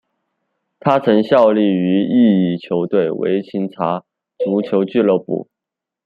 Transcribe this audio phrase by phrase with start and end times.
[0.79, 4.03] 他曾效力于意乙球队维琴察
[4.43, 5.47] 足球俱乐部。